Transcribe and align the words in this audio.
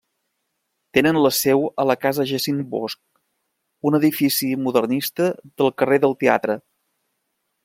Tenen 0.97 1.19
la 1.25 1.31
seu 1.39 1.65
a 1.83 1.85
la 1.89 1.95
casa 2.05 2.25
Jacint 2.31 2.63
Bosch, 2.73 2.97
un 3.91 4.01
edifici 4.01 4.53
modernista 4.69 5.31
del 5.61 5.75
carrer 5.83 6.05
del 6.07 6.21
Teatre. 6.25 6.61